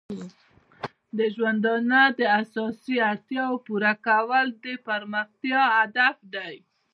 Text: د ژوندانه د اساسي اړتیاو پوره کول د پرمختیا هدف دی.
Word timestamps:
د 1.17 1.19
ژوندانه 1.35 2.01
د 2.19 2.21
اساسي 2.41 2.95
اړتیاو 3.11 3.55
پوره 3.67 3.93
کول 4.07 4.45
د 4.63 4.65
پرمختیا 4.87 5.61
هدف 5.77 6.15
دی. 6.35 6.55